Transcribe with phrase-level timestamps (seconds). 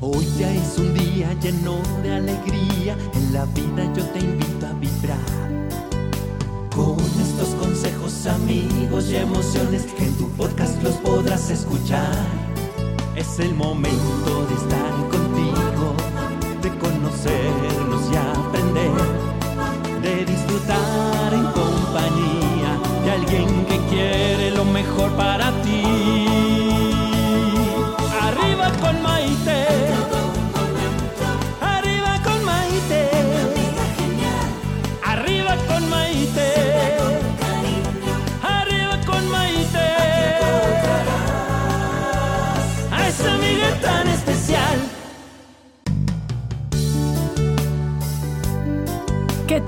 [0.00, 4.72] Hoy ya es un día lleno de alegría, en la vida yo te invito a
[4.74, 5.18] vibrar.
[6.72, 12.14] Con estos consejos, amigos y emociones, que en tu podcast los podrás escuchar.
[13.16, 15.96] Es el momento de estar contigo,
[16.62, 17.67] de conocernos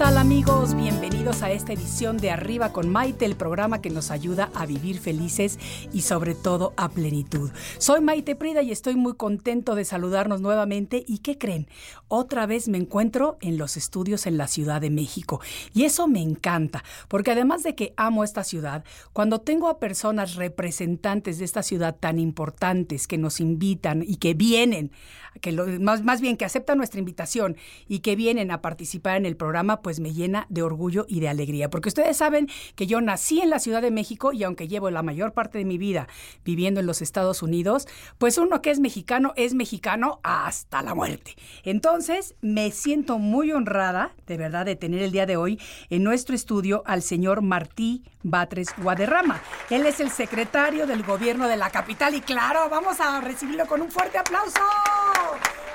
[0.00, 0.74] tal amigos?
[0.74, 4.98] Bienvenidos a esta edición de Arriba con Maite, el programa que nos ayuda a vivir
[4.98, 5.58] felices
[5.92, 7.50] y sobre todo a plenitud.
[7.76, 11.68] Soy Maite Prida y estoy muy contento de saludarnos nuevamente y ¿qué creen?
[12.08, 15.42] Otra vez me encuentro en los estudios en la Ciudad de México
[15.74, 20.36] y eso me encanta porque además de que amo esta ciudad, cuando tengo a personas
[20.36, 24.92] representantes de esta ciudad tan importantes que nos invitan y que vienen,
[25.40, 27.56] que más, más bien que aceptan nuestra invitación
[27.88, 31.28] y que vienen a participar en el programa, pues me llena de orgullo y de
[31.28, 31.70] alegría.
[31.70, 35.02] Porque ustedes saben que yo nací en la Ciudad de México y aunque llevo la
[35.02, 36.08] mayor parte de mi vida
[36.44, 41.36] viviendo en los Estados Unidos, pues uno que es mexicano es mexicano hasta la muerte.
[41.64, 46.34] Entonces, me siento muy honrada, de verdad, de tener el día de hoy en nuestro
[46.34, 49.40] estudio al señor Martí Batres Guaderrama.
[49.70, 53.82] Él es el secretario del gobierno de la capital y claro, vamos a recibirlo con
[53.82, 54.60] un fuerte aplauso.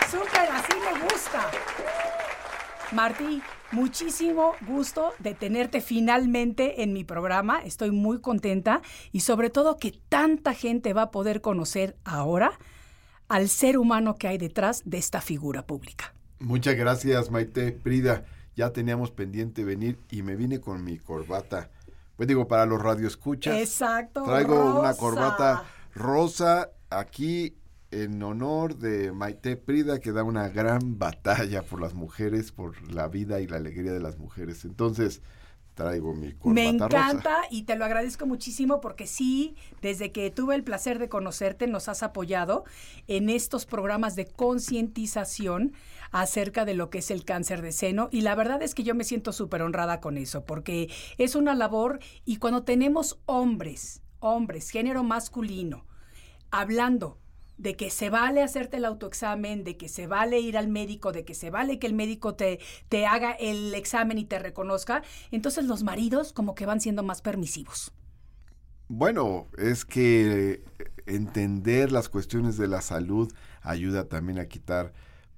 [0.09, 1.51] Súper, así me gusta.
[2.91, 7.59] Martí, muchísimo gusto de tenerte finalmente en mi programa.
[7.63, 12.59] Estoy muy contenta y sobre todo que tanta gente va a poder conocer ahora
[13.27, 16.13] al ser humano que hay detrás de esta figura pública.
[16.39, 18.25] Muchas gracias, Maite Prida.
[18.55, 21.69] Ya teníamos pendiente venir y me vine con mi corbata.
[22.16, 23.57] Pues digo, para los radioescuchas.
[23.57, 24.23] Exacto.
[24.23, 27.55] Traigo una corbata rosa aquí
[28.03, 33.07] en honor de Maite Prida, que da una gran batalla por las mujeres, por la
[33.07, 34.66] vida y la alegría de las mujeres.
[34.66, 35.22] Entonces,
[35.75, 36.85] traigo mi corbata Me rosa.
[36.85, 41.67] encanta y te lo agradezco muchísimo porque sí, desde que tuve el placer de conocerte,
[41.67, 42.66] nos has apoyado
[43.07, 45.73] en estos programas de concientización
[46.11, 48.95] acerca de lo que es el cáncer de seno y la verdad es que yo
[48.95, 54.69] me siento súper honrada con eso porque es una labor y cuando tenemos hombres, hombres,
[54.69, 55.85] género masculino,
[56.51, 57.19] hablando
[57.57, 61.25] de que se vale hacerte el autoexamen, de que se vale ir al médico, de
[61.25, 65.66] que se vale que el médico te, te haga el examen y te reconozca, entonces
[65.66, 67.93] los maridos como que van siendo más permisivos.
[68.88, 70.63] Bueno, es que
[71.07, 74.93] entender las cuestiones de la salud ayuda también a quitar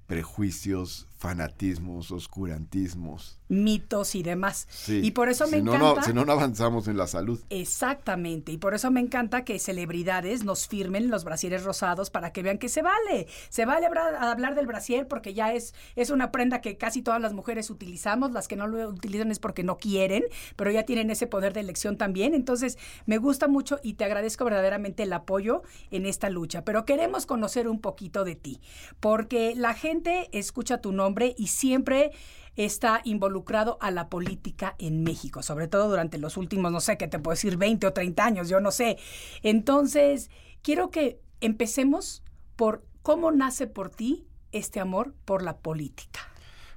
[0.06, 3.40] prejuicios, fanatismos, oscurantismos.
[3.50, 4.68] mitos y demás.
[4.70, 5.00] Sí.
[5.04, 6.02] Y por eso me si no, encanta.
[6.02, 7.40] no, si no, no avanzamos en la salud.
[7.50, 12.44] Exactamente, y por eso me encanta que celebridades nos firmen los brasieres rosados para que
[12.44, 13.28] vean que se vale.
[13.50, 17.22] Se vale hablar, hablar del brasier porque ya es, es una prenda que casi todas
[17.22, 20.24] las mujeres utilizamos, las que no lo utilizan es porque no quieren,
[20.56, 22.36] pero ya tienen ese poder de elección también.
[22.36, 22.78] Entonces,
[23.08, 27.68] me gusta mucho y te agradezco verdaderamente el apoyo en esta lucha, pero queremos conocer
[27.68, 28.60] un poquito de ti,
[29.00, 31.07] porque la gente escucha tu nombre
[31.38, 32.12] y siempre
[32.56, 37.08] está involucrado a la política en México, sobre todo durante los últimos, no sé, qué
[37.08, 38.98] te puedo decir, 20 o 30 años, yo no sé.
[39.44, 40.30] Entonces,
[40.64, 42.24] quiero que empecemos
[42.56, 46.20] por cómo nace por ti este amor por la política.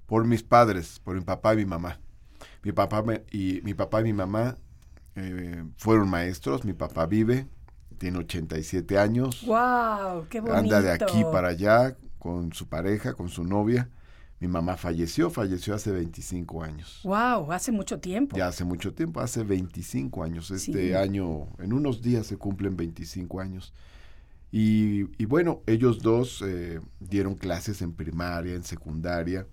[0.06, 1.98] Por mis padres, por mi papá y mi mamá.
[2.62, 4.56] Mi papá me- y mi papá y mi mamá
[5.16, 7.48] eh, fueron maestros, mi papá vive,
[7.98, 9.44] tiene 87 años.
[9.46, 10.26] ¡Wow!
[10.28, 10.56] ¡Qué bonito!
[10.58, 13.90] Anda de aquí para allá con su pareja, con su novia.
[14.40, 17.00] Mi mamá falleció, falleció hace 25 años.
[17.04, 17.52] ¡Wow!
[17.52, 18.36] Hace mucho tiempo.
[18.38, 20.50] Ya hace mucho tiempo, hace 25 años.
[20.50, 20.94] Este Sí.
[20.94, 23.74] año, en unos días se cumplen 25 años.
[24.50, 29.46] Y, y bueno, ellos dos eh, dieron clases en primaria, en secundaria.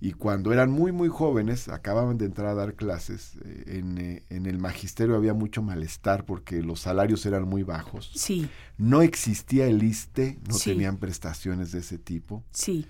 [0.00, 3.36] Y cuando eran muy, muy jóvenes, acababan de entrar a dar clases.
[3.44, 8.10] eh, en, eh, en el magisterio había mucho malestar porque los salarios eran muy bajos.
[8.16, 10.70] Sí, No existía el ISTE, no Sí.
[10.72, 12.42] tenían prestaciones de ese tipo.
[12.50, 12.84] sí.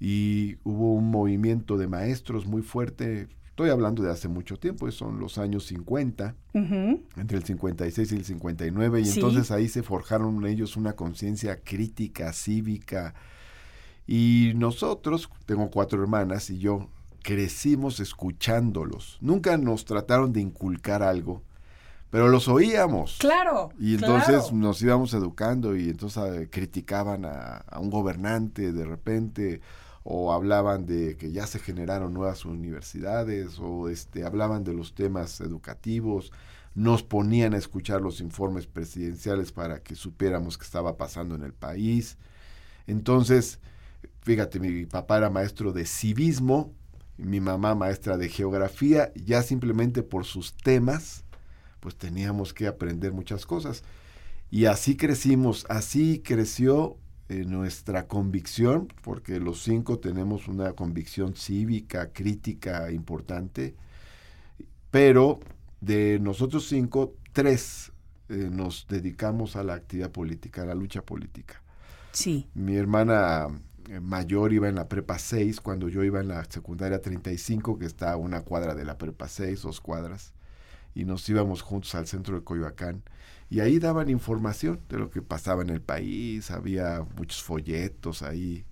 [0.00, 3.28] Y hubo un movimiento de maestros muy fuerte.
[3.46, 7.02] Estoy hablando de hace mucho tiempo, son los años 50 Ujú.
[7.18, 9.20] entre el 56 y el 59, y Sí.
[9.20, 13.14] entonces ahí se forjaron ellos una conciencia crítica, cívica,
[14.06, 16.88] y nosotros, tengo cuatro hermanas y yo,
[17.22, 19.18] crecimos escuchándolos.
[19.20, 21.42] Nunca nos trataron de inculcar algo,
[22.08, 23.18] pero los oíamos.
[23.20, 23.70] Claro.
[23.78, 24.56] Y entonces claro.
[24.56, 29.60] nos íbamos educando y entonces eh, criticaban a, a un gobernante de repente
[30.02, 35.40] o hablaban de que ya se generaron nuevas universidades o este hablaban de los temas
[35.40, 36.32] educativos,
[36.74, 41.52] nos ponían a escuchar los informes presidenciales para que supiéramos qué estaba pasando en el
[41.52, 42.16] país.
[42.86, 43.58] Entonces,
[44.22, 46.72] fíjate, mi papá era maestro de civismo,
[47.18, 51.24] mi mamá maestra de geografía, ya simplemente por sus temas,
[51.80, 53.82] pues teníamos que aprender muchas cosas.
[54.50, 56.96] Y así crecimos, así creció
[57.30, 63.76] eh, nuestra convicción, porque los cinco tenemos una convicción cívica, crítica importante,
[64.90, 65.38] pero
[65.80, 67.92] de nosotros cinco, tres
[68.30, 71.62] eh, nos dedicamos a la actividad política, a la lucha política.
[72.10, 73.46] Sí, Mi hermana
[73.88, 77.86] eh, mayor iba en la prepa 6 cuando yo iba en la secundaria 35, que
[77.86, 80.32] está a una cuadra de la prepa 6, dos cuadras,
[80.94, 83.02] y nos íbamos juntos al centro de Coyoacán.
[83.48, 88.64] Y ahí daban información de lo que pasaba en el país, había muchos folletos ahí.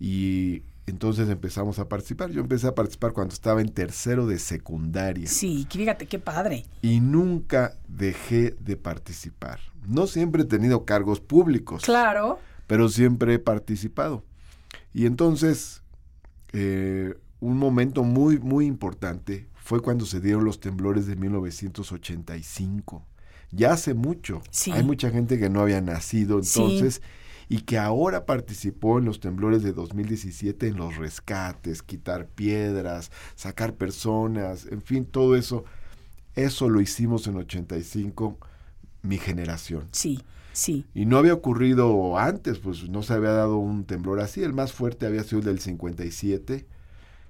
[0.00, 2.30] Y entonces empezamos a participar.
[2.30, 6.64] Yo empecé a participar cuando estaba en tercero de secundaria sí, fíjate qué padre.
[6.82, 9.60] y nunca dejé de participar.
[9.86, 12.38] No siempre he tenido cargos públicos Claro.
[12.66, 14.24] pero siempre he participado.
[14.92, 15.82] Y entonces,
[16.52, 23.04] eh, un momento muy, muy importante fue cuando se dieron los temblores de 1985.
[23.50, 24.40] Ya hace mucho.
[24.50, 24.70] Sí.
[24.72, 26.58] Hay mucha gente que no había nacido Sí.
[26.58, 27.02] entonces
[27.50, 33.74] y que ahora participó en los temblores de 2017 en los rescates, quitar piedras, sacar
[33.74, 35.66] personas, en fin, todo eso.
[36.34, 38.38] Eso lo hicimos en 85,
[39.02, 39.86] mi generación.
[39.92, 40.22] Sí,
[40.54, 40.86] sí.
[40.94, 44.42] Y no había ocurrido antes, pues no se había dado un temblor así.
[44.42, 46.66] El más fuerte había sido el del 57,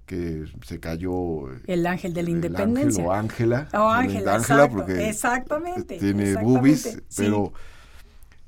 [0.09, 3.05] que se cayó eh, El ángel de la el independencia.
[3.05, 3.69] ángel o Ángela.
[3.71, 7.23] Bueno, Ángela, Ángela porque exactamente, tiene exactamente, boobies, sí.
[7.23, 7.53] pero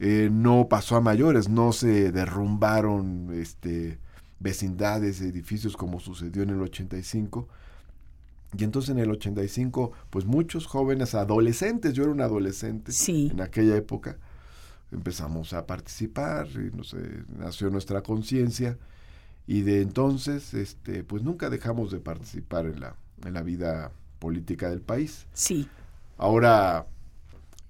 [0.00, 3.98] eh, no pasó a mayores, no se derrumbaron este
[4.40, 7.46] vecindades, edificios como sucedió en el 85.
[8.58, 13.28] Y entonces en el 85, pues muchos jóvenes, adolescentes, yo era un adolescente Sí.
[13.30, 14.16] en aquella época,
[14.90, 16.96] empezamos a participar, y no sé,
[17.38, 18.78] nació nuestra conciencia
[19.46, 24.70] y de entonces, este, pues nunca dejamos de participar en la, en la vida política
[24.70, 25.26] del país.
[25.32, 25.68] Sí,
[26.20, 26.86] Ahora,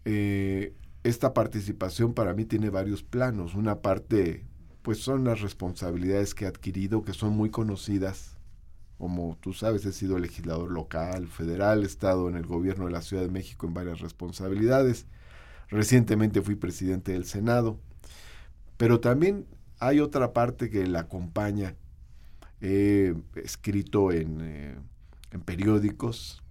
[0.05, 0.75] eh,
[1.05, 3.55] esta participación para mí tiene varios planos.
[3.55, 4.45] Una parte,
[4.83, 8.39] pues son las responsabilidades que he adquirido, que son muy conocidas.
[8.99, 13.03] Como tú sabes, he sido legislador local, federal, he estado en el gobierno de la
[13.03, 15.07] Ciudad de México en varias responsabilidades.
[15.69, 17.79] Recientemente fui presidente del Senado.
[18.77, 19.47] Pero también
[19.81, 21.75] hay otra parte que la acompaña.
[22.61, 24.75] He escrito en, eh,
[25.33, 26.43] en periódicos,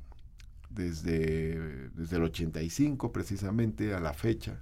[0.69, 4.59] desde, desde el 85 precisamente a la fecha.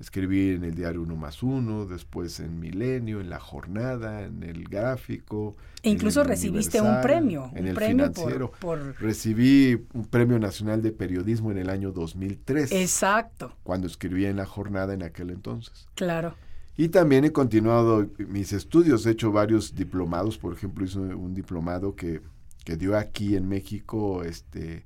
[0.00, 4.62] Escribí en el diario Uno más Uno, después en Milenio, en La Jornada, en El
[4.62, 5.56] Gráfico.
[5.82, 8.52] E incluso recibiste un premio, En un el premio por- Financiero.
[8.60, 14.36] por- Recibí un Premio Nacional de Periodismo en el año 2003, exacto, cuando escribí en
[14.36, 15.88] La Jornada en aquel entonces.
[15.96, 16.34] claro.
[16.80, 21.96] Y también he continuado mis estudios, he hecho varios diplomados, por ejemplo, hice un diplomado
[21.96, 22.22] que,
[22.64, 24.84] que dio aquí en México este,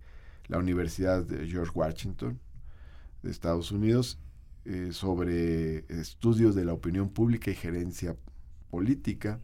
[0.49, 2.39] la Universidad de George Washington
[3.23, 4.19] de Estados Unidos
[4.65, 8.17] eh, sobre estudios de la opinión pública y gerencia
[8.71, 9.39] política.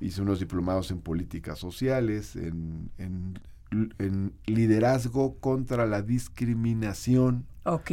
[0.00, 3.38] Hice unos diplomados en políticas sociales, en, en-
[3.98, 7.46] en liderazgo contra la discriminación.
[7.64, 7.90] Ok,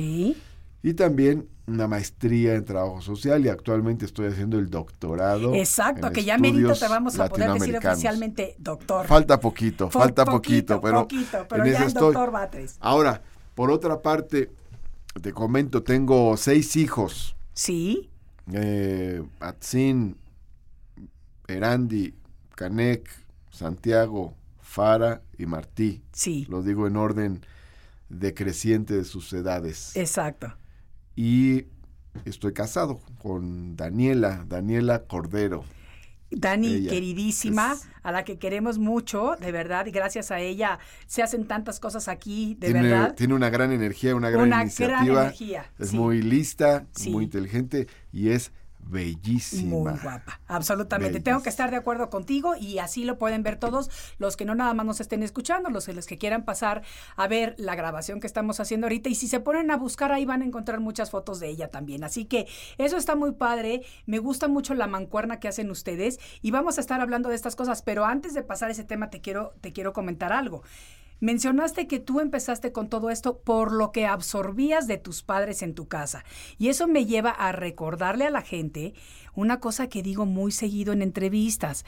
[0.83, 5.53] y también una maestría en trabajo social y actualmente estoy haciendo el doctorado.
[5.55, 9.05] exacto, que ya merito te vamos a poder decir oficialmente doctor.
[9.07, 12.13] Falta poquito, falta poquito, pero, poquito, pero en ya el estoy.
[12.13, 12.77] doctor Batres.
[12.79, 13.21] Ahora,
[13.55, 14.51] por otra parte,
[15.21, 17.35] te comento, tengo seis hijos.
[17.53, 18.09] Sí.
[18.53, 20.17] Eh, Atzin,
[21.47, 22.15] Erandi,
[22.55, 23.07] Canek,
[23.51, 26.01] Santiago, Fara y Martí.
[26.11, 26.45] Sí.
[26.49, 27.45] Lo digo en orden
[28.09, 29.95] decreciente de sus edades.
[29.95, 30.53] Exacto.
[31.15, 31.65] Y
[32.25, 35.63] estoy casado con Daniela, Daniela Cordero.
[36.33, 40.79] Dani, Ella queridísima, es- a la que queremos mucho, de verdad, y gracias a ella
[41.05, 43.15] se hacen tantas cosas aquí, de tiene, verdad.
[43.15, 45.23] tiene una gran energía, una gran Una gran iniciativa.
[45.23, 45.97] energía, Es sí.
[45.97, 47.09] muy lista, Sí.
[47.11, 49.69] muy inteligente y es bellísima.
[49.69, 51.19] Muy guapa, absolutamente.
[51.19, 54.55] Tengo que estar de acuerdo contigo y así lo pueden ver todos los que no
[54.55, 56.83] nada más nos estén escuchando, los, los que quieran pasar
[57.15, 60.25] a ver la grabación que estamos haciendo ahorita y si se ponen a buscar ahí
[60.25, 62.03] van a encontrar muchas fotos de ella también.
[62.03, 62.47] Así que
[62.77, 66.81] eso está muy padre, me gusta mucho la mancuerna que hacen ustedes y vamos a
[66.81, 69.73] estar hablando de estas cosas, pero antes de pasar a ese tema te quiero, te
[69.73, 70.63] quiero comentar algo.
[71.21, 75.75] Mencionaste que tú empezaste con todo esto por lo que absorbías de tus padres en
[75.75, 76.25] tu casa.
[76.57, 78.95] Y eso me lleva a recordarle a la gente
[79.35, 81.85] una cosa que digo muy seguido en entrevistas.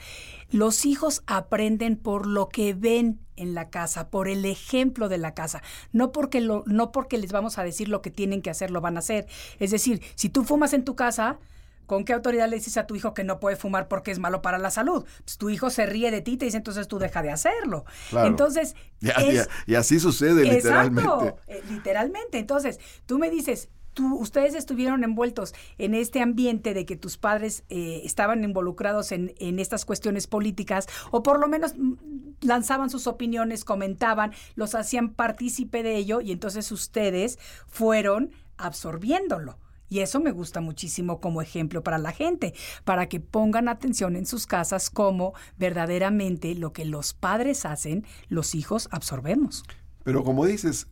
[0.50, 5.34] Los hijos aprenden por lo que ven en la casa, por el ejemplo de la
[5.34, 5.62] casa,
[5.92, 8.80] no porque, lo, no porque les vamos a decir lo que tienen que hacer, lo
[8.80, 9.26] van a hacer.
[9.58, 11.38] Es decir, si tú fumas en tu casa,
[11.86, 14.42] ¿Con qué autoridad le dices a tu hijo que no puede fumar porque es malo
[14.42, 15.04] para la salud?
[15.24, 17.84] Pues tu hijo se ríe de ti y te dice, entonces tú deja de hacerlo.
[18.10, 18.28] Claro.
[18.28, 21.10] Entonces, Ya- es- y así sucede literalmente.
[21.10, 22.38] Exacto, eh, literalmente.
[22.38, 27.62] Entonces, tú me dices, tú, ustedes estuvieron envueltos en este ambiente de que tus padres
[27.68, 31.94] eh, estaban involucrados en, en estas cuestiones políticas, o por lo menos mm,
[32.40, 37.38] lanzaban sus opiniones, comentaban, los hacían partícipe de ello, y entonces ustedes
[37.68, 39.58] fueron absorbiéndolo.
[39.94, 44.26] Y eso me gusta muchísimo como ejemplo para la gente, para que pongan atención en
[44.26, 49.62] sus casas como verdaderamente lo que los padres hacen, los hijos absorbemos.
[50.02, 50.88] Pero como dices,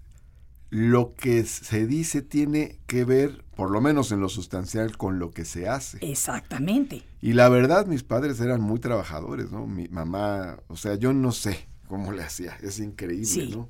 [0.71, 5.32] lo que se dice tiene que ver, por lo menos en lo sustancial, con lo
[5.32, 5.99] que se hace.
[6.00, 7.02] Exactamente.
[7.21, 9.66] Y la verdad, mis padres eran muy trabajadores, ¿no?
[9.66, 13.50] Mi mamá, o sea, yo no sé cómo le hacía, es increíble, Sí.
[13.52, 13.68] ¿no?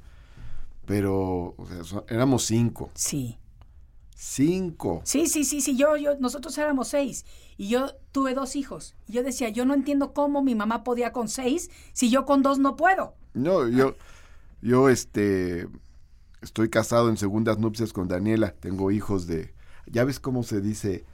[0.85, 2.91] Pero, o sea, éramos cinco.
[2.93, 3.39] Sí.
[4.25, 5.03] Cinco.
[5.03, 5.77] Sí, sí, sí, sí.
[5.77, 7.27] Yo, yo, nosotros éramos seis.
[7.57, 8.95] Y yo tuve dos hijos.
[9.09, 12.41] Y yo decía, yo no entiendo cómo mi mamá podía con seis si yo con
[12.41, 13.17] dos no puedo.
[13.35, 13.97] No, yo,
[14.61, 15.67] yo, este,
[16.41, 18.53] estoy casado en segundas nupcias con Daniela.
[18.53, 19.53] Tengo hijos de,
[19.87, 21.05] ya ves cómo se dice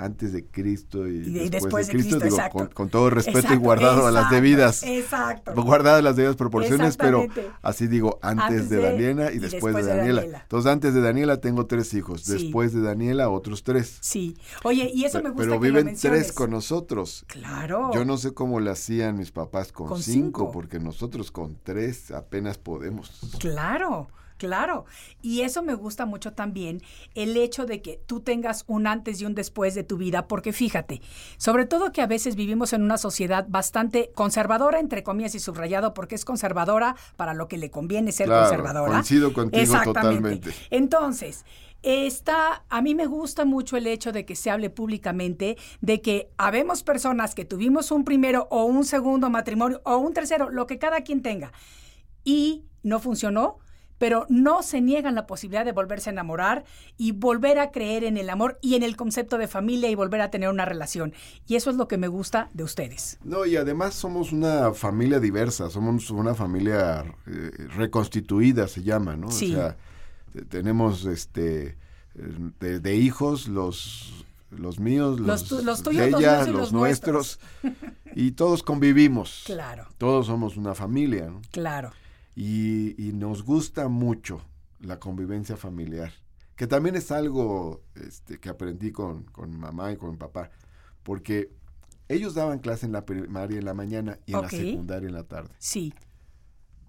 [0.00, 3.40] antes de Cristo y, Y de- después, de Cristo, digo, con, con todo respeto y
[3.42, 5.54] Exacto, guardado a las debidas, Exacto.
[5.62, 7.26] guardadas las debidas proporciones, pero
[7.62, 10.20] así digo, antes, Antes de, de- Daniela y, y después, después de Daniela.
[10.22, 10.40] Daniela.
[10.42, 12.32] Entonces, antes de Daniela tengo tres hijos, Sí.
[12.32, 13.98] después de Daniela otros tres.
[14.00, 14.36] Sí.
[14.64, 17.24] Oye, y eso me gusta pero que lo viven tres con nosotros.
[17.28, 17.90] Claro.
[17.92, 20.50] Yo no sé cómo le hacían mis papás con, Con cinco, cinco.
[20.52, 23.20] porque nosotros con tres apenas podemos.
[23.38, 24.08] Claro,
[24.40, 24.86] claro.
[25.20, 26.80] Y eso me gusta mucho también,
[27.14, 30.54] el hecho de que tú tengas un antes y un después de tu vida, porque
[30.54, 31.02] fíjate,
[31.36, 35.92] sobre todo que a veces vivimos en una sociedad bastante conservadora, entre comillas y subrayado,
[35.92, 38.92] porque es conservadora para lo que le conviene ser Claro, conservadora.
[38.94, 40.36] coincido contigo Exactamente.
[40.38, 40.50] totalmente.
[40.70, 41.44] Entonces,
[41.82, 46.30] Está, a mí me gusta mucho el hecho de que se hable públicamente de que
[46.36, 50.78] habemos personas que tuvimos un primero o un segundo matrimonio o un tercero, lo que
[50.78, 51.52] cada quien tenga,
[52.22, 53.60] y no funcionó,
[54.00, 56.64] pero no se niegan la posibilidad de volverse a enamorar
[56.96, 60.22] y volver a creer en el amor y en el concepto de familia y volver
[60.22, 61.12] a tener una relación.
[61.46, 63.18] Y eso es lo que me gusta de ustedes.
[63.22, 69.30] No, y además somos una familia diversa, somos una familia eh, reconstituida, se llama, ¿no?
[69.30, 69.52] Sí.
[69.52, 69.76] O sea,
[70.32, 71.76] te- tenemos este
[72.58, 76.72] de, de hijos los los míos, los, Los los tuyos, de ella, y los los
[76.72, 77.38] nuestros,
[78.16, 79.42] y todos convivimos.
[79.46, 81.40] Claro, Todos somos una familia, ¿no?
[81.52, 81.92] claro.
[82.42, 84.40] Y, y nos gusta mucho
[84.78, 86.10] la convivencia familiar,
[86.56, 90.50] que también es algo este, que aprendí con, con mamá y con papá,
[91.02, 91.52] porque
[92.08, 95.24] ellos daban clase en la primaria en la mañana y en la secundaria en la
[95.24, 95.50] tarde.
[95.58, 95.92] Sí,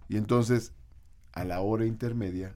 [0.08, 0.72] Y entonces,
[1.34, 2.56] a la hora intermedia,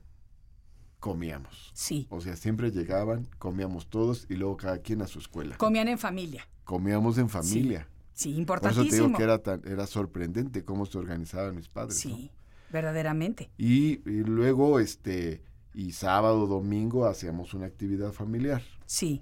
[1.00, 1.72] comíamos.
[1.74, 2.08] sí.
[2.10, 5.58] O sea, siempre llegaban, comíamos todos y luego cada quien a su escuela.
[5.58, 6.48] Comían en familia.
[6.64, 7.88] comíamos en familia.
[8.14, 9.18] Sí, Por eso te digo importantísimo.
[9.18, 12.06] que era, tan, era sorprendente cómo se organizaban mis padres.
[12.06, 12.30] ¿no?
[12.76, 13.50] Verdaderamente.
[13.58, 15.42] Y, y luego, este,
[15.74, 18.62] y sábado, domingo hacíamos una actividad familiar.
[18.86, 19.22] Sí,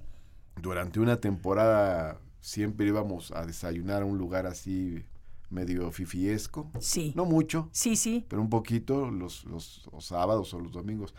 [0.62, 5.04] Durante una temporada siempre íbamos a desayunar a un lugar así
[5.52, 6.72] medio fifiesco.
[6.80, 7.14] sí.
[7.16, 8.26] No mucho, Sí, sí.
[8.28, 11.14] pero un poquito los, los, los sábados o los domingos.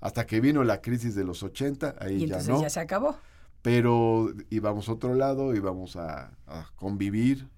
[0.00, 2.62] Hasta que vino la crisis de los 80, ahí Y ya entonces no.
[2.62, 3.16] ya se acabó.
[3.62, 7.48] Pero íbamos a otro lado, íbamos a, a convivir.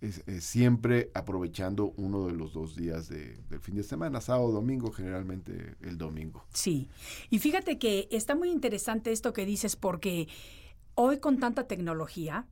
[0.00, 4.52] Es- es siempre aprovechando uno de los dos días de- del fin de semana, sábado,
[4.52, 6.44] domingo, generalmente el domingo.
[6.52, 6.88] Sí.
[7.30, 10.28] Y fíjate que está muy interesante esto que dices porque
[10.94, 12.46] hoy con tanta tecnología,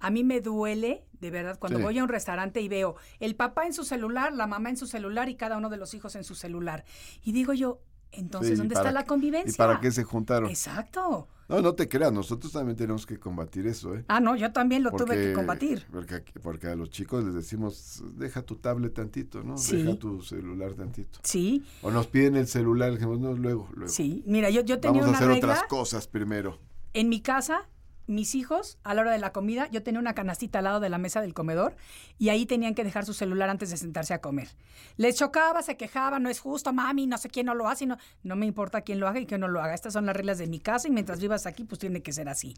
[0.00, 1.84] a mí me duele, de verdad, cuando Sí.
[1.84, 4.86] voy a un restaurante y veo el papá en su celular, la mamá en su
[4.86, 6.84] celular y cada uno de los hijos en su celular.
[7.22, 7.80] Y digo yo,
[8.16, 9.50] entonces, Sí, ¿y ¿dónde para está la convivencia?
[9.50, 10.48] ¿Y para qué se juntaron?
[10.50, 11.28] Exacto.
[11.46, 14.04] No, no te creas, nosotros también tenemos que combatir eso, ¿eh?
[14.08, 15.84] Ah, no, yo también lo tuve que combatir.
[15.92, 19.58] Porque, porque a los chicos les decimos, deja tu tablet tantito, ¿no?
[19.58, 19.82] Sí.
[19.82, 21.18] Deja tu celular tantito.
[21.22, 23.92] Sí, O nos piden el celular, dijimos, no, luego, luego.
[23.92, 24.22] sí.
[24.26, 25.52] Mira, yo, yo tenía Vamos a una hacer regla.
[25.52, 26.58] otras cosas primero.
[26.94, 27.68] En mi casa,
[28.06, 30.88] mis hijos, a la hora de la comida, yo tenía una canastita al lado de
[30.88, 31.76] la mesa del comedor
[32.18, 34.48] y ahí tenían que dejar su celular antes de sentarse a comer.
[34.96, 37.86] Les chocaba, se quejaban, no es justo, mami, no sé quién no lo hace.
[37.86, 39.74] No, no me importa quién lo haga y quién no lo haga.
[39.74, 42.28] Estas son las reglas de mi casa y mientras vivas aquí, pues tiene que ser
[42.28, 42.54] así.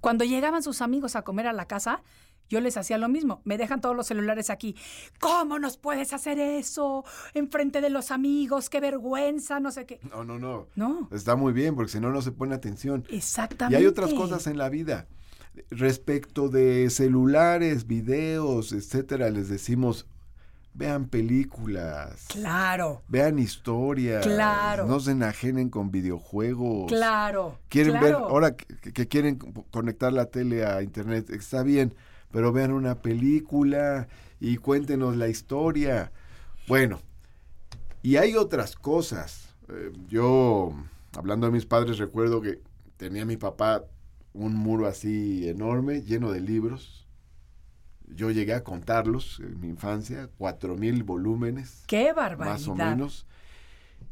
[0.00, 2.02] Cuando llegaban sus amigos a comer a la casa,
[2.48, 3.40] yo les hacía lo mismo.
[3.44, 4.76] Me dejan todos los celulares aquí.
[5.20, 7.04] ¿Cómo nos puedes hacer eso?
[7.34, 10.00] Enfrente de los amigos, qué vergüenza, no sé qué.
[10.10, 10.66] No, no, no.
[10.76, 13.04] No, Está muy bien, porque si no, no se pone atención.
[13.10, 13.76] Y exactamente.
[13.76, 15.06] hay otras cosas en la vida.
[15.70, 20.06] Respecto de celulares, videos, etcétera, les decimos,
[20.74, 24.84] vean películas, Claro, vean historias, Claro.
[24.86, 26.88] no se enajenen con videojuegos.
[26.92, 27.58] claro.
[27.70, 31.94] Quieren ver, ahora que, que quieren co- conectar la tele a internet, está bien,
[32.30, 34.08] pero vean una película
[34.40, 36.12] y cuéntenos la historia.
[36.68, 37.00] Bueno,
[38.02, 39.54] y hay otras cosas.
[39.68, 40.72] Eh, yo,
[41.16, 42.60] hablando de mis padres, recuerdo que
[42.96, 43.84] tenía mi papá
[44.32, 47.06] un muro así enorme, lleno de libros.
[48.06, 52.54] Yo llegué a contarlos en mi infancia, cuatro mil volúmenes Qué barbaridad.
[52.54, 53.26] más o menos.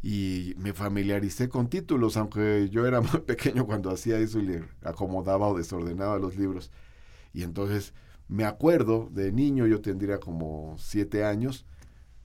[0.02, 4.64] Y me familiaricé con títulos, aunque yo era muy pequeño cuando hacía eso y le
[4.82, 6.70] acomodaba o desordenaba los libros.
[7.32, 7.94] Y entonces
[8.28, 11.66] me acuerdo de niño, yo tendría como siete años,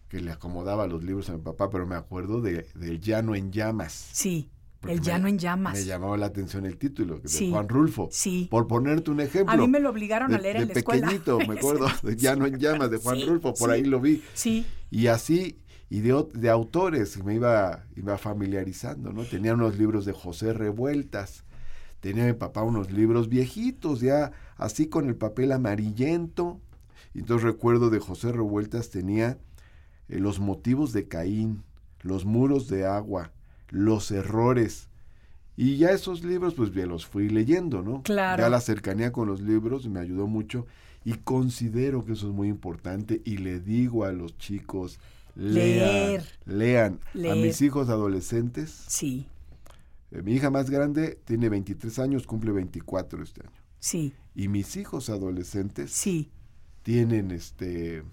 [0.07, 3.51] que le acomodaba los libros a mi papá, pero me acuerdo de, del Llano en
[3.51, 4.09] Llamas.
[4.11, 5.73] Sí, porque el me- llano en llamas.
[5.73, 8.09] Me llamaba la atención el título, de Sí, Juan Rulfo.
[8.11, 8.47] sí.
[8.49, 9.53] Por ponerte un ejemplo.
[9.53, 11.01] A mí me lo obligaron a leer en la escuela.
[11.07, 14.23] pequeñito, me acuerdo, de Llano en Llamas, de Juan Sí, Rulfo, por ahí lo vi.
[14.33, 15.59] Sí, Y así,
[15.91, 19.25] y de, de autores, me iba, iba familiarizando, ¿no?
[19.25, 21.43] Tenía unos libros de José Revueltas,
[22.01, 26.59] tenía mi papá unos libros viejitos, ya así con el papel amarillento.
[27.13, 29.37] Y entonces recuerdo de José Revueltas tenía
[30.07, 31.63] eh, los motivos de Caín,
[32.01, 33.31] los muros de agua,
[33.69, 34.87] los errores.
[35.57, 38.01] Y ya esos libros, pues ya los fui leyendo, ¿no?
[38.03, 38.41] Claro.
[38.41, 40.65] Ya la cercanía con los libros me ayudó mucho
[41.03, 44.99] y considero que eso es muy importante y le digo a los chicos,
[45.35, 46.99] lean, Leer.
[47.13, 47.31] lean.
[47.31, 49.27] A mis hijos adolescentes, sí,
[50.11, 53.61] eh, mi hija más grande tiene 23 años, cumple 24 este año.
[53.79, 56.31] sí, Y mis hijos adolescentes sí,
[56.83, 58.03] tienen este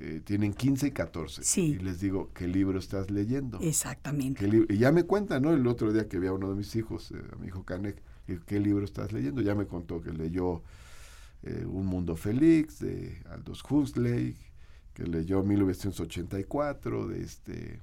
[0.00, 1.42] eh, tienen 15 y 14.
[1.42, 1.60] Sí.
[1.72, 3.58] Y les digo, ¿qué libro estás leyendo?
[3.60, 4.48] exactamente.
[4.48, 5.52] ¿Qué y ya me cuentan, ¿no?
[5.52, 8.00] El otro día que vi a uno de mis hijos, eh, a mi hijo Canek,
[8.46, 9.42] ¿qué libro estás leyendo?
[9.42, 10.62] Ya me contó que leyó
[11.42, 14.36] eh, Un Mundo Feliz de Aldous Huxley,
[14.94, 17.80] que leyó 1984 de este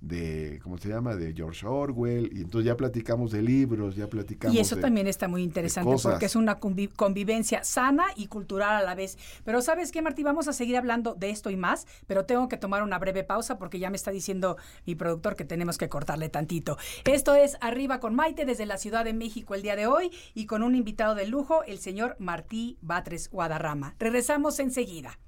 [0.00, 4.54] de cómo se llama de George Orwell y entonces ya platicamos de libros ya platicamos
[4.54, 8.76] Y eso de- también está muy interesante porque es una convi- convivencia sana y cultural
[8.76, 9.16] a la vez.
[9.44, 10.22] Pero ¿sabes qué, Martí?
[10.22, 13.58] Vamos a seguir hablando de esto y más, pero tengo que tomar una breve pausa
[13.58, 14.56] porque ya me está diciendo
[14.86, 16.76] mi productor que tenemos que cortarle tantito.
[17.04, 20.46] Esto es Arriba con Maite desde la Ciudad de México el día de hoy y
[20.46, 23.94] con un invitado de lujo, el señor Martí Batres Guadarrama.
[23.98, 25.18] Regresamos enseguida.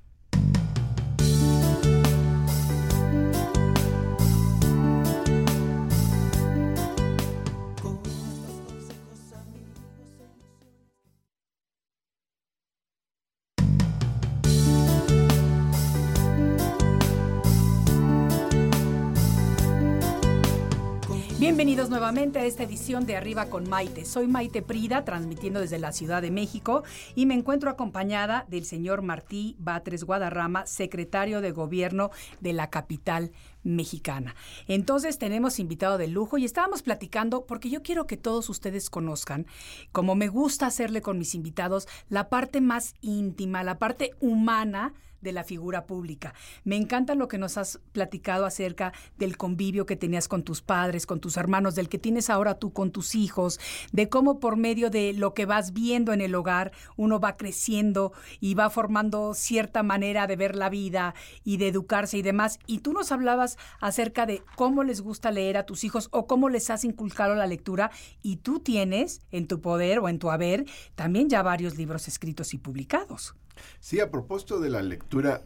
[21.59, 24.05] Bienvenidos nuevamente a esta edición de Arriba con Maite.
[24.05, 26.85] Soy Maite Prida, transmitiendo desde la Ciudad de México
[27.17, 33.33] y me encuentro acompañada del señor Martí Batres Guadarrama, secretario de Gobierno de la capital
[33.65, 34.37] mexicana.
[34.69, 39.45] Entonces tenemos invitado de lujo y estábamos platicando porque yo quiero que todos ustedes conozcan,
[39.91, 45.33] como me gusta hacerle con mis invitados, la parte más íntima, la parte humana de
[45.33, 46.35] la figura pública.
[46.65, 51.07] Me encanta lo que nos has platicado acerca del convivio que tenías con tus padres,
[51.07, 53.59] con tus hermanos, del que tienes ahora tú con tus hijos,
[53.93, 58.13] de cómo por medio de lo que vas viendo en el hogar, uno va creciendo
[58.41, 62.59] y va formando cierta manera de ver la vida y de educarse y demás.
[62.67, 66.49] Y tú nos hablabas acerca de cómo les gusta leer a tus hijos o cómo
[66.49, 67.91] les has inculcado la lectura
[68.23, 72.55] y tú tienes en tu poder o en tu haber también ya varios libros escritos
[72.55, 73.35] y publicados.
[73.81, 75.43] Sí, a propósito de la lectura,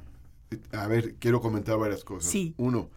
[0.50, 2.30] eh, a ver, quiero comentar varias cosas.
[2.30, 2.54] Sí.
[2.56, 2.90] Uno,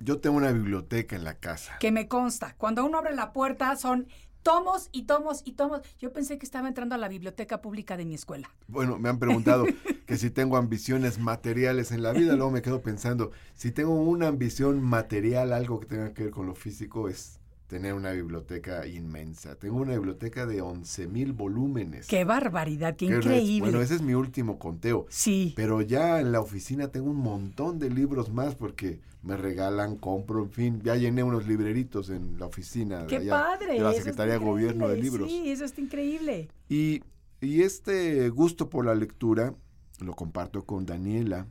[0.00, 1.76] yo tengo una biblioteca en la casa.
[1.80, 2.54] Que me consta.
[2.56, 4.06] Cuando uno abre la puerta son
[4.44, 5.80] tomos y tomos y tomos.
[5.98, 8.48] Yo pensé que estaba entrando a la biblioteca pública de mi escuela.
[8.68, 9.64] Bueno, me han preguntado
[10.06, 14.28] que si tengo ambiciones materiales en la vida, luego me quedo pensando, si tengo una
[14.28, 17.40] ambición material, algo que tenga que ver con lo físico, es
[17.74, 19.56] tener una biblioteca inmensa.
[19.56, 22.06] Tengo una biblioteca de 11 mil volúmenes.
[22.06, 22.94] ¡Qué barbaridad!
[22.94, 23.62] ¡Qué increíble!
[23.62, 25.06] Bueno, ese es mi último conteo.
[25.08, 25.54] Sí.
[25.56, 30.44] Pero ya en la oficina tengo un montón de libros más porque me regalan, compro,
[30.44, 30.80] en fin.
[30.84, 33.72] Ya llené unos libreritos en la oficina de, ¡Qué allá, padre!
[33.72, 34.96] de la Secretaría de Gobierno de.
[34.96, 35.28] Libros.
[35.28, 36.50] Sí, eso está increíble.
[36.68, 37.02] Y,
[37.40, 39.52] y este gusto por la lectura
[39.98, 41.48] lo comparto con Daniela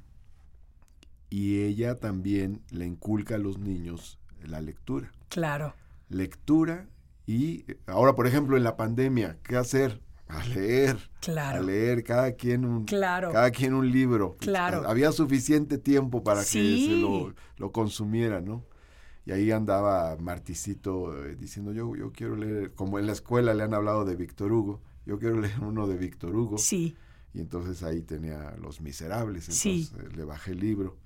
[1.30, 5.12] y ella también le inculca a los niños la lectura.
[5.28, 5.74] Claro.
[6.10, 6.88] Lectura
[7.26, 10.02] y ahora, por ejemplo, en la pandemia, ¿qué hacer?
[10.28, 10.98] A leer.
[11.22, 11.60] Claro.
[11.60, 13.32] A leer cada quien un, Claro.
[13.32, 14.36] cada quien un libro.
[14.40, 14.88] Claro.
[14.88, 18.66] Había suficiente tiempo para que se lo, lo consumiera, ¿no?
[19.26, 23.64] Y ahí andaba Marticito eh, diciendo, yo, yo quiero leer, como en la escuela le
[23.64, 26.58] han hablado de Víctor Hugo, yo quiero leer uno de Víctor Hugo.
[26.58, 26.96] Sí.
[27.34, 29.90] Y entonces ahí tenía Los Miserables, Sí.
[29.98, 30.98] eh, le bajé el libro.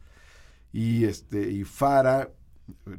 [0.74, 2.32] Y, este, y Fara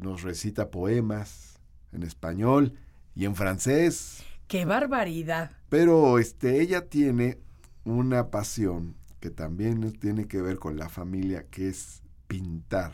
[0.00, 1.47] nos recita poemas
[1.92, 2.74] en español
[3.14, 4.24] y en francés.
[4.46, 5.50] ¡Qué barbaridad!
[5.68, 7.38] Pero este, ella tiene
[7.84, 12.92] una pasión que también tiene que ver con la familia, que es pintar.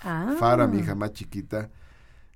[0.00, 0.34] Ah.
[0.38, 1.70] Fara, mi hija más chiquita,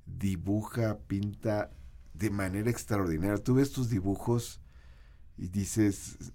[0.07, 1.71] dibuja, pinta
[2.15, 3.43] de manera extraordinaria.
[3.43, 4.61] Tú ves tus dibujos
[5.37, 6.33] y dices,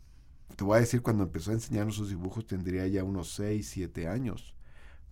[0.56, 4.08] te voy a decir, cuando empezó a enseñarnos sus dibujos tendría ya unos 6, 7
[4.08, 4.56] años.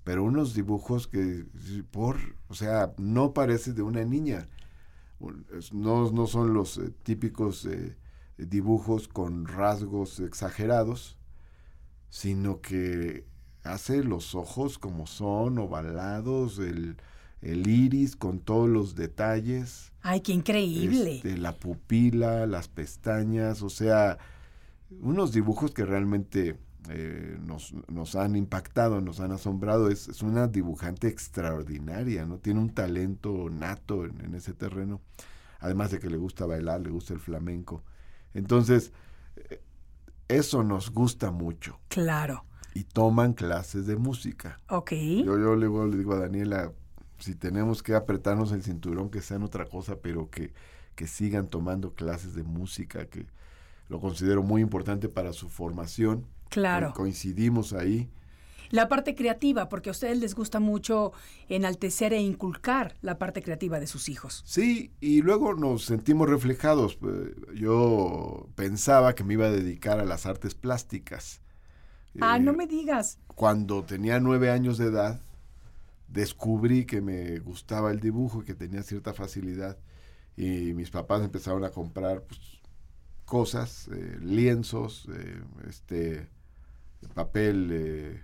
[0.03, 1.45] Pero unos dibujos que,
[1.91, 4.49] por, o sea, no parece de una niña.
[5.71, 7.95] No, no son los eh, típicos eh,
[8.37, 11.17] dibujos con rasgos exagerados,
[12.09, 13.25] sino que
[13.63, 16.97] hace los ojos como son, ovalados, el,
[17.41, 21.15] el iris con todos los detalles, ¡Ay, qué increíble!
[21.15, 24.17] este, la pupila, las pestañas, o sea,
[25.01, 26.57] unos dibujos que realmente
[26.89, 29.89] eh, nos, nos han impactado, nos han asombrado.
[29.89, 32.37] Es, es una dibujante extraordinaria, ¿no?
[32.37, 35.01] Tiene un talento nato en, en ese terreno,
[35.59, 37.83] además de que le gusta bailar, le gusta el flamenco.
[38.33, 38.91] Entonces,
[39.35, 39.61] eh,
[40.27, 41.79] eso nos gusta mucho.
[41.89, 42.45] Claro.
[42.73, 44.59] Y toman clases de música.
[44.69, 44.91] Ok.
[44.91, 46.71] Yo, yo luego le digo a Daniela,
[47.19, 50.51] si tenemos que apretarnos el cinturón, que sean otra cosa, pero que,
[50.95, 53.27] que sigan tomando clases de música, que
[53.89, 56.25] lo considero muy importante para su formación.
[56.53, 56.89] Claro.
[56.89, 58.09] Co- Coincidimos ahí.
[58.69, 61.11] La parte creativa, porque a ustedes les gusta mucho
[61.47, 64.41] enaltecer e inculcar la parte creativa de sus hijos.
[64.47, 66.97] Sí, y luego nos sentimos reflejados.
[67.03, 71.41] Eh, Yo pensaba que me iba a dedicar a las artes plásticas.
[72.19, 73.19] Ah, Eh, no me digas.
[73.35, 75.21] cuando tenía nueve años de edad,
[76.07, 79.77] descubrí que me gustaba el dibujo y que tenía cierta facilidad.
[80.35, 82.39] Y mis papás empezaron a comprar pues,
[83.25, 86.27] cosas, eh, lienzos, eh, este,
[87.09, 88.23] papel eh,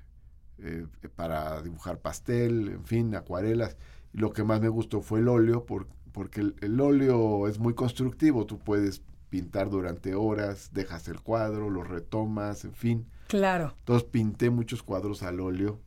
[0.60, 3.78] eh, para dibujar pastel, en fin, acuarelas.
[4.14, 7.60] Y lo que más me gustó fue el óleo, por- porque el, el óleo es
[7.60, 8.46] muy constructivo.
[8.46, 13.06] Tú puedes pintar durante horas, dejas el cuadro, lo retomas, en fin.
[13.28, 13.74] Claro.
[13.80, 15.80] Entonces pinté muchos cuadros al óleo,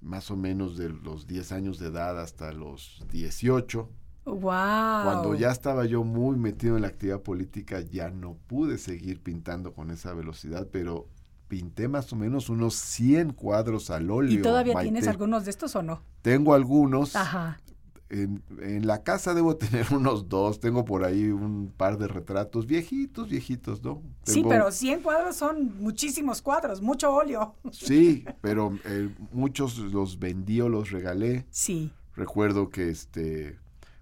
[0.00, 3.90] más o menos de los 10 años de edad hasta los 18.
[4.24, 4.38] Wow.
[4.40, 9.74] Cuando ya estaba yo muy metido en la actividad política, ya no pude seguir pintando
[9.74, 11.08] con esa velocidad, pero
[11.52, 14.38] pinté más o menos unos 100 cuadros al óleo.
[14.38, 14.90] ¿Y todavía Maite.
[14.90, 16.02] tienes algunos de estos o no?
[16.22, 17.14] Tengo algunos.
[17.14, 17.60] Ajá.
[18.08, 20.60] En, en la casa debo tener unos dos.
[20.60, 24.02] Tengo por ahí un par de retratos viejitos, viejitos, ¿no?
[24.22, 27.54] Sí, pero 100 cuadros son muchísimos cuadros, mucho óleo.
[27.70, 31.44] Sí, pero eh, muchos los vendí o los regalé.
[31.50, 31.92] Sí.
[32.16, 33.58] Recuerdo que, este,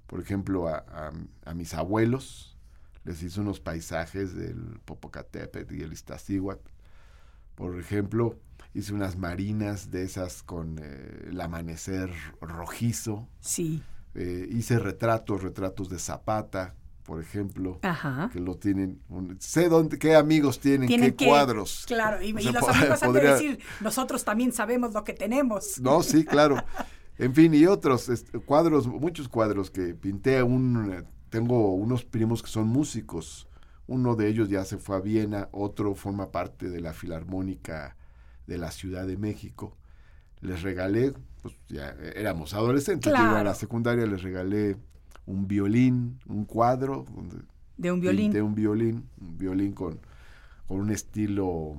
[0.06, 1.12] por ejemplo, a, a-
[1.50, 2.56] a mis abuelos
[3.02, 6.68] les hice unos paisajes del Popocatépetl y el Iztaccíhuatl.
[7.60, 8.38] Por ejemplo,
[8.72, 13.28] hice unas marinas de esas con eh, el amanecer rojizo.
[13.40, 13.82] Sí.
[14.14, 18.30] Eh, hice retratos, retratos de Zapata, por ejemplo, Ajá.
[18.32, 19.02] que lo tienen.
[19.10, 21.84] un- sé dónde, qué amigos tienen, Tienen qué que- cuadros.
[21.86, 25.04] Claro, y, O y sea, los pod- amigos han de decir, nosotros también sabemos lo
[25.04, 25.78] que tenemos.
[25.82, 26.56] No, sí, claro.
[27.18, 30.42] En fin, y otros este, cuadros, muchos cuadros que pinté.
[30.42, 33.46] Un, eh, tengo unos primos que son músicos.
[33.90, 37.96] Uno de ellos ya se fue a Viena, otro forma parte de la Filarmónica
[38.46, 39.76] de la Ciudad de México.
[40.40, 44.76] Les regalé, pues ya éramos adolescentes, yo iba a la secundaria, les regalé
[45.26, 47.38] un violín, un cuadro, donde
[47.78, 48.26] De un violín.
[48.26, 49.98] Pinté un violín, un violín con,
[50.68, 51.76] con un estilo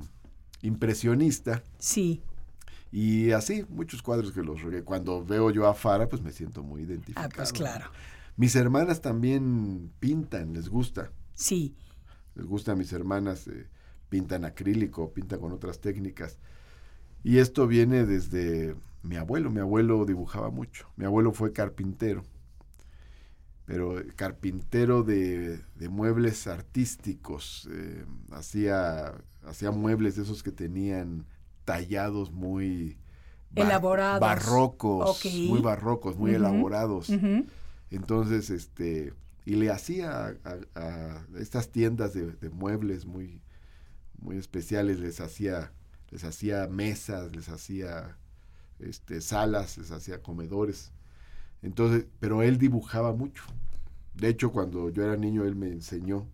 [0.62, 1.64] impresionista.
[1.78, 2.22] Sí.
[2.92, 6.82] Y así, muchos cuadros que los cuando veo yo a Fara, pues me siento muy
[6.82, 7.26] identificado.
[7.26, 7.86] Ah, pues claro.
[8.36, 11.10] Mis hermanas también pintan, les gusta.
[11.34, 11.74] Sí.
[12.36, 13.68] Les gusta a mis hermanas, eh,
[14.10, 16.38] pintan acrílico, pintan con otras técnicas.
[17.24, 19.52] Y esto viene desde mi abuelo.
[19.52, 20.88] Mi abuelo dibujaba mucho.
[20.96, 22.24] Mi abuelo fue carpintero.
[23.66, 27.70] Pero carpintero de, de muebles artísticos.
[27.72, 29.14] eh, hacía,
[29.46, 31.26] hacía muebles de esos que tenían
[31.64, 32.98] tallados muy
[33.56, 34.20] Elaborados.
[34.20, 37.10] barrocos, muy barrocos, muy elaborados.
[37.92, 39.14] Entonces, este,
[39.46, 40.38] y le hacía
[40.76, 43.42] a, estas tiendas de, de muebles muy,
[44.20, 45.72] muy especiales, les hacía,
[46.10, 48.18] les hacía mesas, les hacía
[48.80, 50.92] este, salas, les hacía comedores.
[51.62, 53.44] Entonces, pero él dibujaba mucho.
[54.14, 56.28] De hecho, cuando yo era niño, él me enseñó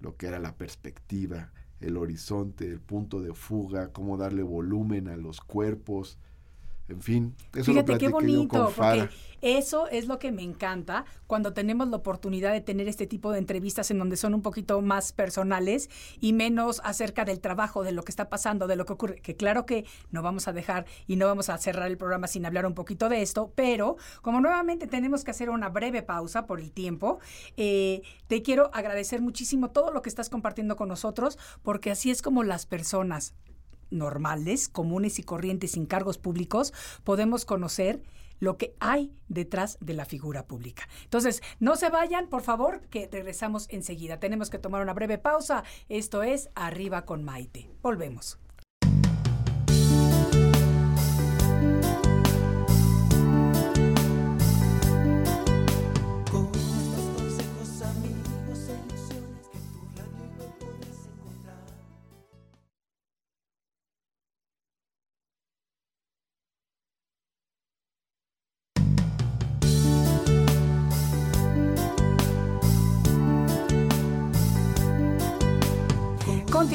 [0.00, 5.16] lo que era la perspectiva, el horizonte, el punto de fuga, cómo darle volumen a
[5.16, 6.18] los cuerpos.
[6.92, 9.10] En fin, eso lo Fíjate qué platiqué yo bonito, con porque Fara.
[9.40, 13.38] eso es lo que me encanta cuando tenemos la oportunidad de tener este tipo de
[13.38, 15.88] entrevistas en donde son un poquito más personales
[16.20, 19.20] y menos acerca del trabajo, de lo que está pasando, de lo que ocurre.
[19.20, 22.44] Que claro que no vamos a dejar y no vamos a cerrar el programa sin
[22.46, 26.60] hablar un poquito de esto, pero como nuevamente tenemos que hacer una breve pausa por
[26.60, 27.18] el tiempo,
[27.56, 32.22] eh, te quiero agradecer muchísimo todo lo que estás compartiendo con nosotros, porque así es
[32.22, 33.34] como las personas
[33.92, 36.72] normales, comunes y corrientes sin cargos públicos,
[37.04, 38.02] podemos conocer
[38.42, 40.88] lo que hay detrás de la figura pública.
[41.04, 44.18] Entonces, no se vayan, por favor, que regresamos enseguida.
[44.18, 45.62] Tenemos que tomar una breve pausa.
[45.88, 47.70] Esto es Arriba con Maite.
[47.82, 48.41] Volvemos.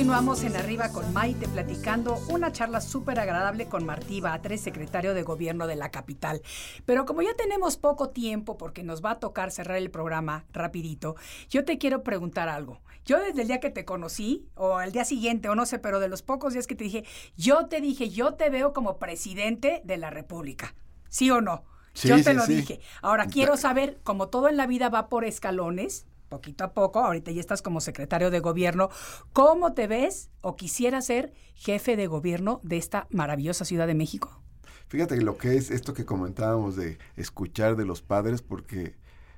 [0.07, 5.23] Continuamos en Arriba con Maite platicando una charla súper agradable con Martí Batres, secretario de
[5.23, 6.41] Gobierno de la capital.
[6.85, 11.17] Pero como ya tenemos poco tiempo porque nos va a tocar cerrar el programa rapidito,
[11.49, 12.79] yo te quiero preguntar algo.
[13.03, 15.99] Yo desde el día que te conocí, o el día siguiente, o no sé, pero
[15.99, 17.03] de los pocos días que te dije,
[17.35, 20.73] yo te dije, yo te veo como presidente de la República.
[21.09, 21.65] ¿Sí o no?
[21.91, 22.55] Sí, yo te sí, lo sí.
[22.55, 22.79] dije.
[23.01, 27.31] Ahora quiero saber, como todo en la vida va por escalones, poquito a poco, ahorita
[27.31, 28.89] ya estás como secretario de gobierno,
[29.33, 34.41] ¿cómo te ves o quisiera ser jefe de gobierno de esta maravillosa Ciudad de México?
[34.87, 38.95] Fíjate lo que es esto que comentábamos de escuchar de los padres, porque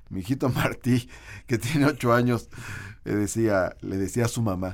[0.10, 1.10] mi hijito Martí,
[1.48, 2.50] que tiene ocho años,
[3.04, 4.74] le decía, le decía a su mamá,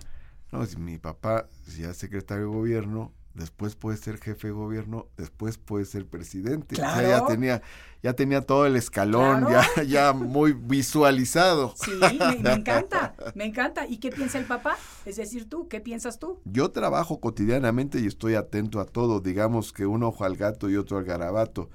[0.51, 5.57] no, mi papá, si es secretario de gobierno, después puede ser jefe de gobierno, después
[5.57, 6.75] puede ser presidente.
[6.75, 7.25] O sea, ya Claro.
[7.27, 7.61] tenía,
[8.01, 9.67] ya tenía todo el escalón, Claro.
[9.75, 11.73] ya, ya muy visualizado.
[11.75, 13.85] Sí, me, me encanta, me encanta.
[13.87, 14.77] ¿Y qué piensa el papá?
[15.05, 16.39] Es decir, tú, ¿qué piensas tú?
[16.45, 19.19] Yo trabajo cotidianamente y estoy atento a todo.
[19.19, 21.69] Digamos que un ojo al gato y otro al garabato.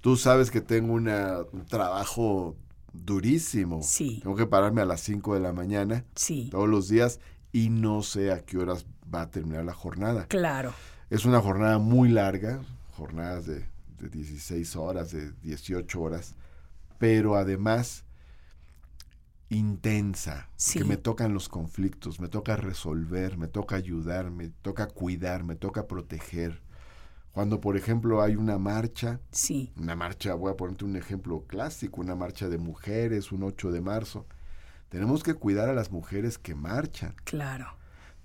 [0.00, 2.54] Tú sabes que tengo una, un trabajo
[2.92, 3.80] durísimo.
[3.82, 4.20] Sí.
[4.22, 7.20] Tengo que pararme a las 5 de la mañana Sí, todos los días
[7.52, 10.26] y no sé a qué horas va a terminar la jornada.
[10.26, 10.72] claro.
[11.10, 12.60] Es una jornada muy larga,
[12.92, 13.64] jornadas de,
[13.98, 16.34] de 16 horas, de 18 horas,
[16.98, 18.04] pero además
[19.50, 20.78] intensa, Sí.
[20.78, 25.56] que me tocan los conflictos, me toca resolver, me toca ayudar, me toca cuidar, me
[25.56, 26.60] toca proteger.
[27.32, 32.00] Cuando, por ejemplo, hay una marcha, Sí, una marcha, voy a ponerte un ejemplo clásico,
[32.00, 34.26] una marcha de mujeres, un 8 de marzo,
[34.90, 37.14] tenemos que cuidar a las mujeres que marchan.
[37.24, 37.66] claro,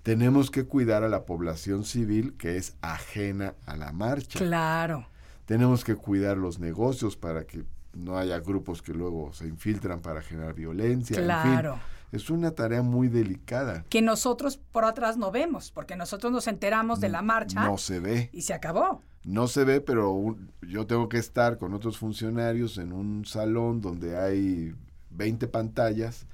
[0.04, 4.38] Tenemos que cuidar a la población civil que es ajena a la marcha.
[4.38, 5.06] claro.
[5.46, 7.64] Tenemos que cuidar los negocios para que
[7.94, 11.14] no haya grupos que luego se infiltran para generar violencia.
[11.16, 11.24] en fin.
[11.24, 11.78] Claro.
[12.12, 13.84] es una tarea muy delicada.
[13.88, 17.98] Que nosotros por atrás no vemos, porque nosotros nos enteramos de la marcha No se
[17.98, 18.28] ve.
[18.32, 19.02] y se acabó.
[19.24, 23.80] No se ve, pero un- yo tengo que estar con otros funcionarios en un salón
[23.80, 24.74] donde hay
[25.10, 26.26] 20 pantallas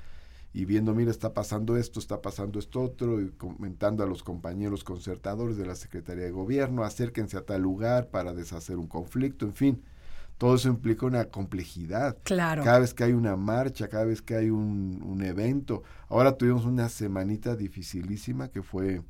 [0.52, 4.82] y viendo, mira, está pasando esto, está pasando esto otro, y comentando a los compañeros
[4.82, 9.54] concertadores de la Secretaría de Gobierno, acérquense a tal lugar para deshacer un conflicto, en
[9.54, 9.82] fin.
[10.38, 12.16] Todo eso implica una complejidad.
[12.24, 12.64] Claro.
[12.64, 15.82] Cada vez que hay una marcha, cada vez que hay un, un evento.
[16.08, 19.02] Ahora tuvimos una semanita dificilísima que fue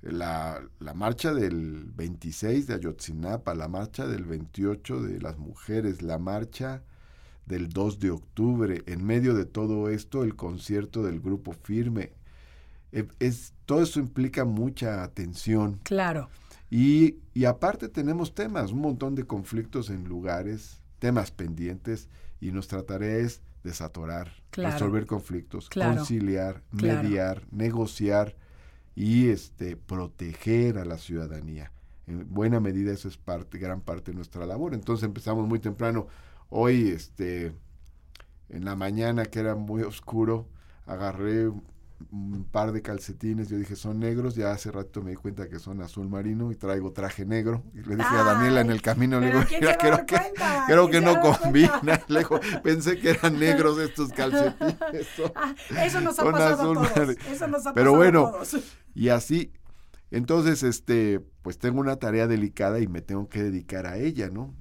[0.00, 6.18] la, la marcha del 26 de Ayotzinapa, la marcha del 28 de las mujeres, la
[6.18, 6.82] marcha
[7.46, 8.82] del 2 de octubre.
[8.86, 12.12] En medio de todo esto, el concierto del grupo Firme.
[12.92, 15.80] eh, es, todo eso implica mucha atención.
[15.82, 16.28] Claro.
[16.70, 22.08] Y, y aparte tenemos temas, un montón de conflictos en lugares, temas pendientes,
[22.40, 24.72] y nuestra tarea es desatorar, Claro.
[24.74, 25.96] resolver conflictos, Claro.
[25.96, 27.02] conciliar, Claro.
[27.02, 28.36] mediar, negociar
[28.94, 31.72] y este proteger a la ciudadanía.
[32.06, 34.74] En buena medida eso es parte, gran parte de nuestra labor.
[34.74, 36.06] Entonces empezamos muy temprano.
[36.48, 37.52] Hoy, este,
[38.48, 40.48] en la mañana que era muy oscuro,
[40.86, 41.50] agarré
[42.10, 45.58] un par de calcetines, yo dije son negros, ya hace rato me di cuenta que
[45.58, 47.64] son azul marino y traigo traje negro.
[47.72, 50.16] Y le dije a Daniela en el camino, le digo, ¿quién "Mira, creo que,
[50.66, 51.80] creo ¿Quién que no combina.
[52.08, 54.76] Le digo, pensé que eran negros estos calcetines.
[55.16, 55.54] son- Ah,
[55.84, 56.52] eso nos ha pasado a
[56.84, 57.16] azul todos.
[57.30, 58.56] Eso nos ha Pero pasado a bueno, todos.
[58.94, 59.52] Y así,
[60.10, 64.54] entonces, este, pues tengo una tarea delicada y me tengo que dedicar a ella, ¿no?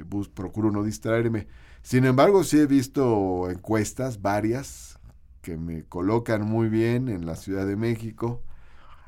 [0.00, 1.46] Eh, bus- procuro no distraerme.
[1.82, 4.98] Sin embargo, sí he visto encuestas, varias,
[5.42, 8.42] que me colocan muy bien en la Ciudad de México.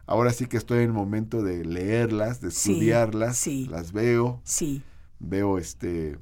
[0.06, 3.68] Ahora sí que estoy en el momento de leerlas, de estudiarlas, sí.
[3.70, 4.82] las veo, Sí,
[5.20, 6.18] veo este,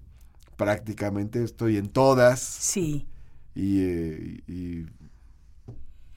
[0.56, 3.06] prácticamente estoy en todas sí.
[3.54, 4.86] y, eh, y,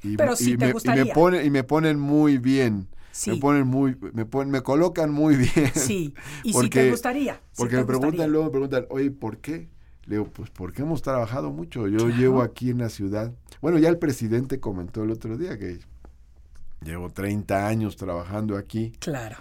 [0.04, 2.88] y- Pero y sí te me, y me pone- y me ponen muy bien.
[3.16, 3.30] Sí.
[3.32, 5.72] Me ponen muy, me ponen, me colocan muy bien.
[5.76, 7.40] Sí, y si te gustaría.
[7.56, 8.28] Porque te me preguntan, gustaría.
[8.32, 9.70] luego me preguntan, oye, ¿por qué?
[10.06, 11.88] Le digo, pues porque hemos trabajado mucho.
[11.88, 12.16] Yo Claro.
[12.16, 13.32] llevo aquí en la ciudad.
[13.62, 15.80] Bueno, ya el presidente comentó el otro día que
[16.84, 18.92] llevo 30 años trabajando aquí.
[19.00, 19.38] Claro.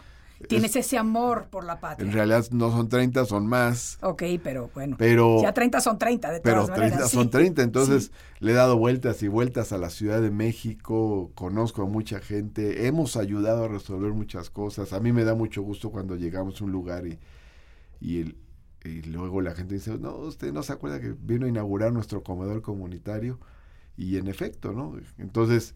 [0.49, 2.07] Tienes ese amor por la patria.
[2.07, 3.99] En realidad no son 30, son más.
[4.03, 4.97] Ok, pero bueno.
[4.99, 7.11] Pero, ya 30 son 30, de pero todas 30 maneras.
[7.11, 7.31] son sí.
[7.31, 7.63] 30.
[7.63, 8.11] Entonces Sí.
[8.41, 11.31] le he dado vueltas y vueltas a la Ciudad de México.
[11.35, 12.87] Conozco a mucha gente.
[12.87, 14.93] Hemos ayudado a resolver muchas cosas.
[14.93, 17.19] A mí me da mucho gusto cuando llegamos a un lugar y,
[18.01, 18.37] y, el-
[18.85, 22.23] y luego la gente dice, no, usted no se acuerda que vino a inaugurar nuestro
[22.23, 23.39] comedor comunitario.
[23.97, 24.97] Y en efecto, ¿no?
[25.19, 25.75] Entonces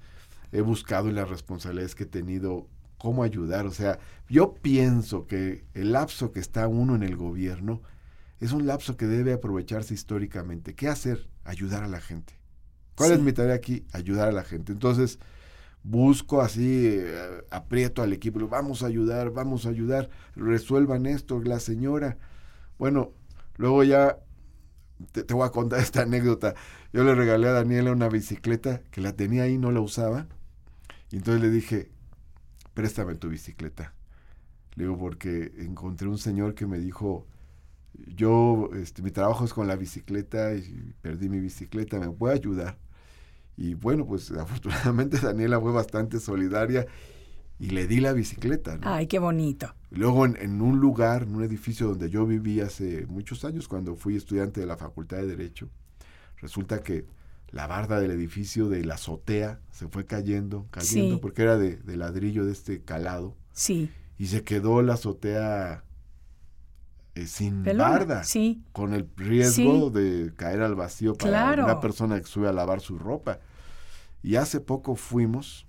[0.53, 2.67] he buscado en las responsabilidades que he tenido
[2.99, 3.67] cómo ayudar.
[3.67, 7.83] O sea, yo pienso que el lapso que está uno en el gobierno
[8.41, 10.75] es un lapso que debe aprovecharse históricamente.
[10.75, 11.29] ¿Qué hacer?
[11.45, 12.35] Ayudar a la gente.
[12.95, 13.87] ¿Cuál es mi tarea aquí?
[13.93, 14.73] Ayudar a la gente.
[14.73, 15.19] Entonces,
[15.83, 21.61] busco así, eh, aprieto al equipo, vamos a ayudar, vamos a ayudar, resuelvan esto, la
[21.61, 22.19] señora.
[22.79, 23.13] Bueno,
[23.57, 24.19] luego ya
[25.13, 26.55] te, te voy a contar esta anécdota.
[26.93, 30.27] Yo le regalé a Daniela una bicicleta que la tenía ahí, no la usaba.
[31.11, 31.91] Y entonces le dije,
[32.77, 33.95] préstame tu bicicleta.
[34.75, 37.27] Le digo, porque encontré un señor que me dijo,
[38.15, 42.77] yo, este, mi trabajo es con la bicicleta y perdí mi bicicleta, ¿me puede ayudar?
[43.57, 46.87] Y bueno, pues afortunadamente Daniela fue bastante solidaria
[47.59, 48.77] y le di la bicicleta.
[48.77, 48.83] ¿no?
[48.87, 49.75] Ay, qué bonito.
[49.91, 53.97] Luego en, en un lugar, en un edificio donde yo viví hace muchos años, cuando
[53.97, 55.71] fui estudiante de la Facultad de Derecho,
[56.43, 57.07] resulta que
[57.51, 61.21] la barda del edificio de la azotea se fue cayendo, cayendo, Sí.
[61.23, 63.91] porque era de, de ladrillo de este calado, Sí.
[64.19, 65.83] y se quedó la azotea
[67.15, 68.63] eh, sin Pelona, barda, Sí.
[68.73, 69.99] con el riesgo Sí.
[70.01, 71.65] de caer al vacío para Claro.
[71.65, 73.39] una persona que sube a lavar su ropa.
[74.23, 75.67] Y hace poco fuimos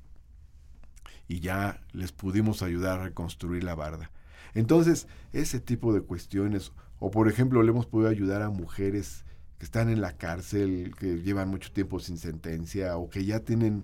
[1.29, 4.11] y ya les pudimos ayudar a reconstruir la barda.
[4.55, 9.23] Entonces, ese tipo de cuestiones, o por ejemplo, le hemos podido ayudar a mujeres
[9.57, 13.83] que están en la cárcel, que llevan mucho tiempo sin sentencia o que ya tienen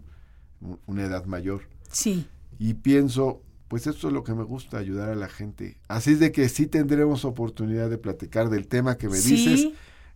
[0.85, 1.63] una edad mayor.
[1.91, 2.27] Sí.
[2.59, 5.77] Y pienso, pues esto es lo que me gusta, ayudar a la gente.
[5.87, 9.31] Así es de que sí tendremos oportunidad de platicar del tema que me Sí.
[9.35, 9.67] dices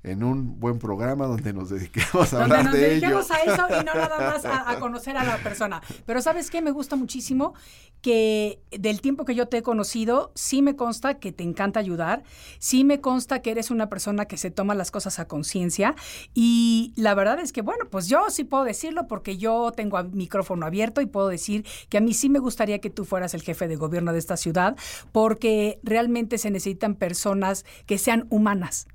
[0.04, 3.08] en un buen programa donde nos dediquemos a Donde hablar nos de ello.
[3.08, 5.82] dediquemos a eso y no nada más a, a conocer a la persona.
[6.06, 6.62] Pero ¿sabes qué?
[6.62, 7.54] Me gusta muchísimo
[8.02, 12.24] que del tiempo que yo te he conocido, sí me consta que te encanta ayudar,
[12.60, 15.96] sí me consta que eres una persona que se toma las cosas a conciencia
[16.34, 20.66] y la verdad es que, bueno, pues yo sí puedo decirlo porque yo tengo micrófono
[20.66, 23.68] abierto y puedo decir que a mí sí me gustaría que tú fueras el jefe
[23.68, 24.78] de gobierno de esta ciudad
[25.12, 28.88] porque realmente se necesitan personas que sean humanas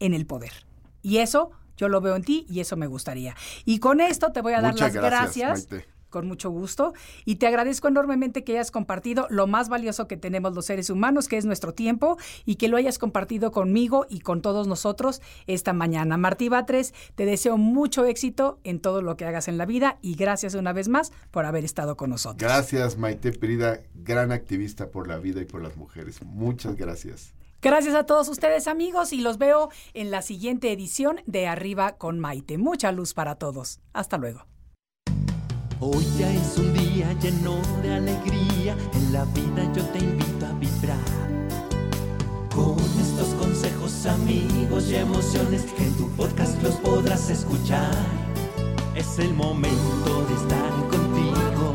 [0.00, 0.52] en el poder.
[1.02, 3.34] Y eso yo lo veo en ti y eso me gustaría.
[3.64, 5.68] Y con esto te voy a dar las gracias.
[6.08, 6.92] Con mucho gusto.
[7.24, 11.26] Y te agradezco enormemente que hayas compartido lo más valioso que tenemos los seres humanos,
[11.26, 15.72] que es nuestro tiempo, y que lo hayas compartido conmigo y con todos nosotros esta
[15.72, 16.16] mañana.
[16.16, 20.14] Martí Batres, te deseo mucho éxito en todo lo que hagas en la vida y
[20.14, 22.48] gracias una vez más por haber estado con nosotros.
[22.48, 26.22] Gracias, Maite Perida, gran activista por la vida y por las mujeres.
[26.22, 27.34] Muchas gracias.
[27.64, 32.20] Gracias a todos ustedes amigos y los veo en la siguiente edición de Arriba con
[32.20, 32.58] Maite.
[32.58, 33.80] Mucha luz para todos.
[33.94, 34.44] Hasta luego.
[35.80, 40.52] Hoy ya es un día lleno de alegría, en la vida yo te invito a
[40.58, 40.98] vibrar.
[42.54, 47.94] Con estos consejos, amigos y emociones que en tu podcast los podrás escuchar.
[48.94, 51.74] Es el momento de estar contigo